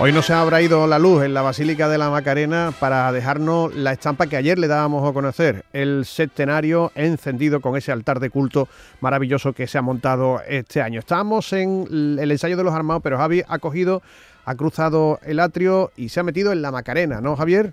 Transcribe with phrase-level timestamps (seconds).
[0.00, 3.72] Hoy no se habrá ido la luz en la Basílica de la Macarena para dejarnos
[3.76, 8.28] la estampa que ayer le dábamos a conocer, el centenario encendido con ese altar de
[8.28, 8.68] culto
[9.00, 10.98] maravilloso que se ha montado este año.
[10.98, 11.86] Estábamos en
[12.18, 14.02] el ensayo de los armados, pero Javi ha cogido,
[14.44, 17.72] ha cruzado el atrio y se ha metido en la Macarena, ¿no, Javier?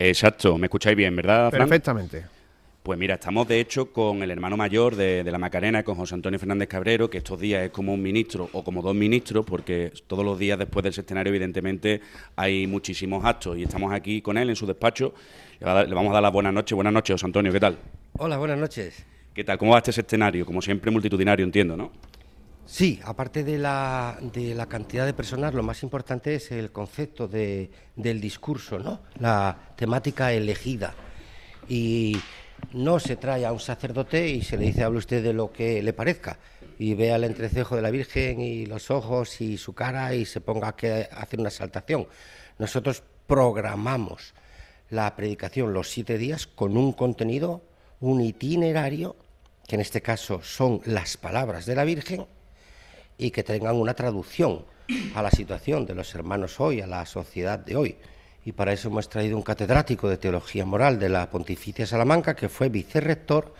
[0.00, 1.52] Exacto, me escucháis bien, ¿verdad?
[1.52, 2.24] Perfectamente.
[2.82, 6.40] Pues mira, estamos de hecho con el hermano mayor de, la Macarena, con José Antonio
[6.40, 10.24] Fernández Cabrero, que estos días es como un ministro o como dos ministros, porque todos
[10.24, 12.00] los días después del escenario evidentemente
[12.34, 15.14] hay muchísimos actos y estamos aquí con él en su despacho.
[15.60, 16.74] Le, vamos a dar la buenas noches.
[16.74, 17.78] Buenas noches, José Antonio, ¿qué tal?
[18.18, 19.04] Hola, buenas noches.
[19.32, 19.58] ¿Qué tal?
[19.58, 20.44] ¿Cómo va este escenario?
[20.44, 21.92] Como siempre multitudinario, entiendo, ¿no?
[22.66, 27.28] Sí, aparte de la, de la cantidad de personas, lo más importante es el concepto
[27.28, 29.02] de, del discurso, ¿no?
[29.20, 30.94] La temática elegida.
[31.68, 32.16] Y
[32.72, 35.82] no se trae a un sacerdote y se le dice, hable usted de lo que
[35.82, 36.38] le parezca,
[36.78, 40.40] y vea el entrecejo de la Virgen y los ojos y su cara y se
[40.40, 42.08] ponga a hacer una exaltación.
[42.58, 44.34] Nosotros programamos
[44.90, 47.62] la predicación los siete días con un contenido,
[48.00, 49.16] un itinerario,
[49.66, 52.26] que en este caso son las palabras de la Virgen,
[53.18, 54.64] y que tengan una traducción
[55.14, 57.96] a la situación de los hermanos hoy, a la sociedad de hoy
[58.44, 62.48] y para eso hemos traído un catedrático de Teología Moral de la Pontificia Salamanca, que
[62.48, 63.54] fue vicerrector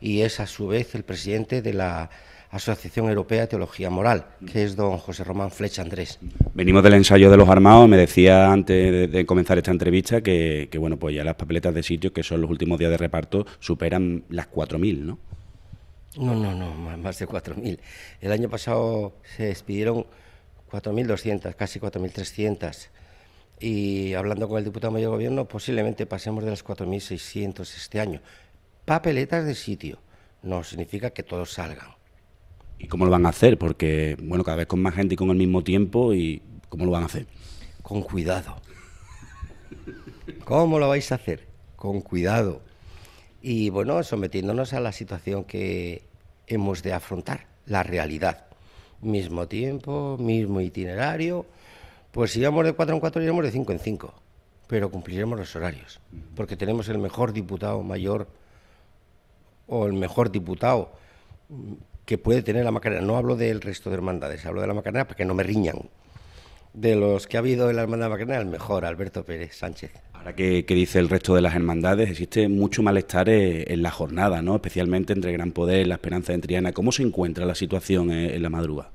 [0.00, 2.10] y es a su vez el presidente de la
[2.50, 6.20] Asociación Europea de Teología Moral, que es don José Román Flecha Andrés.
[6.54, 10.96] Venimos del ensayo de los armados, me decía antes de, comenzar esta entrevista que, bueno,
[10.96, 14.48] pues ya las papeletas de sitio, que son los últimos días de reparto, superan las
[14.50, 15.18] 4.000, ¿no?
[16.16, 17.78] No, no, no, más de 4.000.
[18.20, 20.06] El año pasado se despidieron
[20.70, 22.88] 4.200, casi 4.300
[23.60, 28.20] y hablando con el diputado mayor de gobierno, posiblemente pasemos de las 4.600 este año.
[28.84, 29.98] Papeletas de sitio,
[30.42, 31.88] no significa que todos salgan.
[32.78, 33.56] ¿Y cómo lo van a hacer?
[33.58, 36.90] Porque, bueno, cada vez con más gente y con el mismo tiempo, ¿y cómo lo
[36.90, 37.26] van a hacer?
[37.82, 38.56] Con cuidado.
[40.44, 41.46] ¿Cómo lo vais a hacer?
[41.76, 42.62] Con cuidado.
[43.40, 46.02] Y bueno, sometiéndonos a la situación que
[46.46, 48.46] hemos de afrontar, la realidad.
[49.00, 51.46] Mismo tiempo, mismo itinerario,
[52.14, 54.14] pues si íbamos de cuatro en cuatro, iremos de cinco en cinco,
[54.68, 56.00] pero cumpliremos los horarios,
[56.36, 58.28] porque tenemos el mejor diputado mayor
[59.66, 60.92] o el mejor diputado
[62.04, 63.02] que puede tener la Macarena.
[63.02, 65.90] No hablo del resto de hermandades, hablo de la Macarena para que no me riñan.
[66.72, 69.90] De los que ha habido en la hermandad Macarena, el mejor, Alberto Pérez Sánchez.
[70.12, 74.40] Ahora que, dice el resto de las hermandades, existe mucho malestar eh, en la jornada,
[74.40, 74.54] ¿no?
[74.54, 76.70] especialmente entre Gran Poder y la Esperanza de Triana.
[76.70, 78.92] ¿Cómo se encuentra la situación en la madrugada?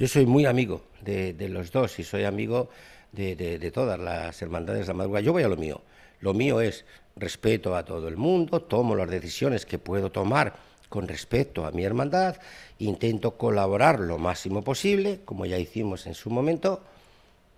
[0.00, 2.70] Yo soy muy amigo de, los dos y soy amigo
[3.12, 5.22] de, todas las hermandades de la madrugada.
[5.22, 5.82] Yo voy a lo mío.
[6.20, 10.54] Lo mío es respeto a todo el mundo, tomo las decisiones que puedo tomar
[10.88, 12.36] con respecto a mi hermandad,
[12.78, 16.82] intento colaborar lo máximo posible, como ya hicimos en su momento.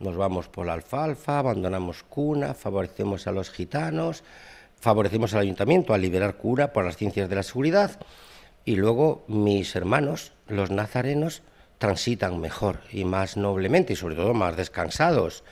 [0.01, 4.25] Nos vamos por la alfalfa, abandonamos cuna, favorecemos a los gitanos,
[4.81, 8.01] favorecemos al ayuntamiento a liberar cura por las ciencias de la seguridad
[8.65, 11.43] y luego mis hermanos, los nazarenos,
[11.83, 15.43] transitan mejor y más noblemente y sobre todo más descansados.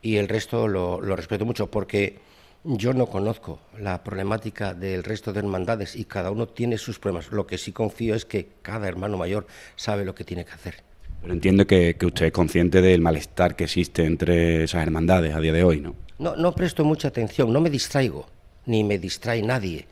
[0.00, 2.20] Y el resto lo, respeto mucho porque
[2.64, 7.30] yo no conozco la problemática del resto de hermandades y cada uno tiene sus problemas.
[7.32, 9.46] Lo que sí confío es que cada hermano mayor
[9.76, 10.76] sabe lo que tiene que hacer.
[11.20, 15.40] Pero entiendo que, que usted es consciente del malestar que existe entre esas hermandades a
[15.40, 15.94] día de hoy, ¿no?
[16.18, 18.26] No, no presto mucha atención, no me distraigo,
[18.64, 19.86] ni me distrae nadie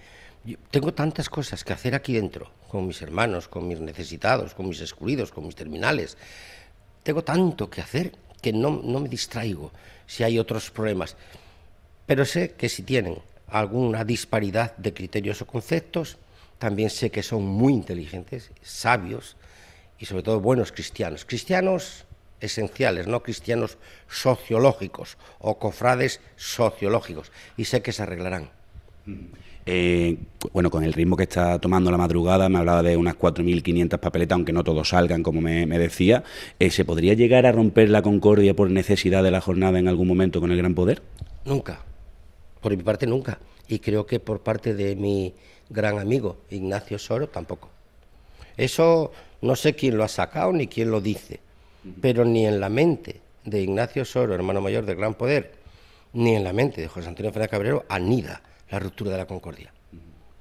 [0.71, 4.81] tengo tantas cosas que hacer aquí dentro, con mis hermanos, con mis necesitados, con mis
[4.81, 6.17] excluidos, con mis terminales.
[7.03, 9.71] Tengo tanto que hacer que no, no me distraigo
[10.07, 11.15] si hay otros problemas.
[12.07, 13.19] Pero sé que si tienen
[13.49, 16.17] alguna disparidad de criterios o conceptos,
[16.59, 19.37] también sé que son muy inteligentes, sabios
[19.99, 21.27] y sobre todo buenos cristianos.
[21.27, 22.07] Cristianos
[22.41, 23.77] esenciales, no cristianos
[24.09, 27.33] sociológicos o cofrades sociológicos.
[27.59, 28.49] Y sé que se arreglarán.
[29.65, 30.17] Eh,
[30.53, 34.35] bueno, con el ritmo que está tomando la madrugada, me hablaba de unas 4.500 papeletas,
[34.35, 36.25] aunque no todos salgan, como me, decía.
[36.59, 40.09] Eh, ¿Se podría llegar a romper la concordia por necesidad de la jornada en algún
[40.09, 41.03] momento con el gran poder?
[41.45, 41.81] Nunca.
[42.61, 43.39] Por mi parte, nunca.
[43.69, 45.35] Y creo que por parte de mi
[45.71, 47.71] gran amigo Ignacio Soro, tampoco.
[48.57, 51.41] Eso no sé quién lo ha sacado ni quién lo dice,
[52.01, 55.53] pero ni en la mente de Ignacio Soro, hermano mayor del Gran Poder,
[56.13, 58.43] ni en la mente de José Antonio Fernández Cabrero, anida
[58.73, 59.73] la ruptura de la concordia.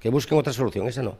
[0.00, 1.18] Que busquen otra solución, esa no.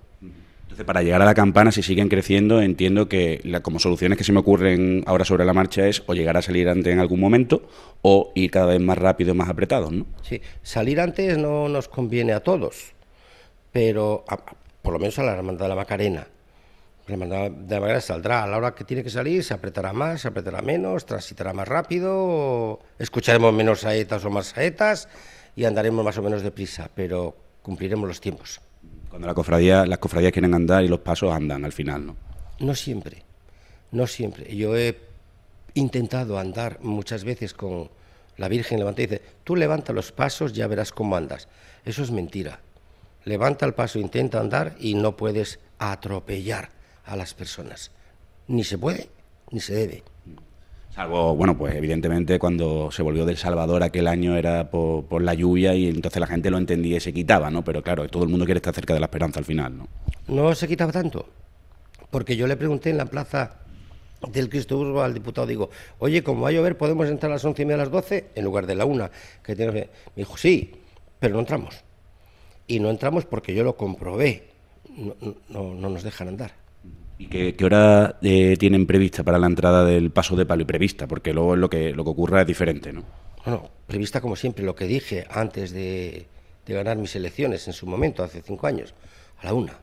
[0.62, 4.32] Entonces, para llegar a la campana, si siguen creciendo, entiendo que como soluciones que se
[4.32, 7.68] me ocurren ahora sobre la marcha es o llegar a salir antes en algún momento
[8.00, 10.06] o ir cada vez más rápido y más apretados, ¿no?
[10.22, 12.94] Sí, salir antes no nos conviene a todos,
[13.70, 14.24] pero
[14.80, 16.26] por lo menos a la Hermandad de la Macarena.
[17.06, 19.92] La hermandad de la Macarena saldrá a la hora que tiene que salir, se apretará
[19.92, 25.08] más, se apretará menos, transitará más rápido, escucharemos menos saetas o más saetas
[25.54, 28.60] y andaremos más o menos deprisa, pero cumpliremos los tiempos.
[29.08, 32.16] Cuando la cofradía, las cofradías quieren andar y los pasos andan al final, ¿no?
[32.60, 33.22] No siempre,
[33.90, 34.56] no siempre.
[34.56, 34.98] Yo he
[35.74, 37.90] intentado andar muchas veces con
[38.36, 41.48] la Virgen levantada y dice, tú levanta los pasos, ya verás cómo andas.
[41.84, 42.60] Eso es mentira.
[43.24, 46.70] Levanta el paso, intenta andar y no puedes atropellar
[47.04, 47.90] a las personas.
[48.48, 49.10] Ni se puede,
[49.50, 50.02] ni se debe.
[50.94, 55.74] Salvo, bueno, pues evidentemente cuando se volvió del Salvador aquel año era por, la lluvia
[55.74, 57.64] y entonces la gente lo entendía y se quitaba, ¿no?
[57.64, 59.88] Pero claro, todo el mundo quiere estar cerca de la esperanza al final, ¿no?
[60.28, 61.26] No se quitaba tanto,
[62.10, 63.56] porque yo le pregunté en la plaza
[64.30, 67.44] del Cristo Urbo al diputado, digo, oye, como va a llover, ¿podemos entrar a las
[67.46, 69.10] once y media a las doce en lugar de la una?
[69.42, 69.72] Que tiene...
[69.72, 70.72] Me dijo, sí,
[71.18, 71.82] pero no entramos.
[72.66, 74.50] Y no entramos porque yo lo comprobé,
[75.48, 76.61] no, no nos dejan andar.
[77.22, 81.06] ¿Y qué, hora eh, tienen prevista para la entrada del paso de palo y prevista?
[81.06, 83.04] Porque luego lo que, lo que ocurra es diferente, ¿no?
[83.44, 86.26] Bueno, prevista como siempre, lo que dije antes de,
[86.66, 88.92] ganar mis elecciones en su momento, hace cinco años,
[89.40, 89.78] a la una.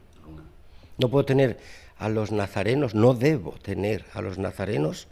[0.97, 1.57] No puedo tener
[1.97, 5.07] a los nazarenos, no debo tener a los nazarenos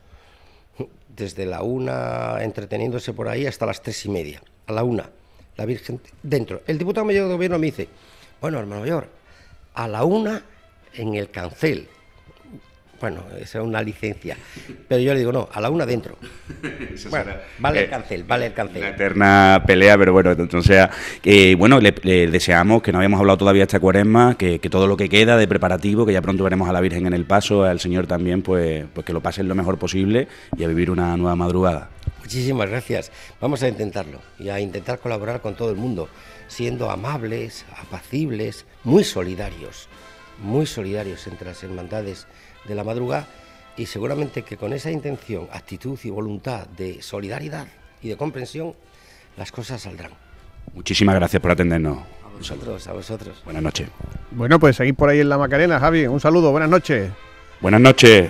[1.07, 5.09] desde la una entreteniéndose por ahí hasta las tres y media, a la una,
[5.55, 6.61] la Virgen dentro.
[6.67, 7.87] El diputado mayor de gobierno me dice,
[8.41, 9.07] bueno, hermano mayor,
[9.75, 10.43] a la una
[10.93, 11.87] en el cancel,
[12.99, 14.37] bueno, esa es una licencia.
[14.87, 16.17] Pero yo le digo, no, a la una dentro.
[17.09, 18.81] bueno, vale el cancel, vale el cancel.
[18.81, 20.87] Una eterna pelea, pero bueno, entonces,
[21.23, 21.91] eh, bueno, le,
[22.27, 26.05] deseamos, que no habíamos hablado todavía esta cuaresma, que, todo lo que queda de preparativo,
[26.05, 29.05] que ya pronto veremos a la Virgen en el paso, al Señor también, pues, pues
[29.05, 30.27] que lo pasen lo mejor posible
[30.57, 31.89] y a vivir una nueva madrugada.
[32.19, 33.11] Muchísimas gracias.
[33.39, 36.09] Vamos a intentarlo y a intentar colaborar con todo el mundo,
[36.47, 39.87] siendo amables, apacibles, muy solidarios,
[40.39, 42.27] muy solidarios entre las hermandades
[42.67, 43.27] de la madrugada
[43.77, 47.67] y seguramente que con esa intención, actitud y voluntad de solidaridad
[48.01, 48.73] y de comprensión,
[49.37, 50.11] las cosas saldrán.
[50.73, 51.99] Muchísimas gracias por atendernos.
[52.25, 53.41] A vosotros, a vosotros.
[53.45, 53.89] Buenas noches.
[54.31, 56.07] Bueno, pues seguir por ahí en la Macarena, Javi.
[56.07, 57.11] Un saludo, buenas noches.
[57.61, 58.29] Buenas noches.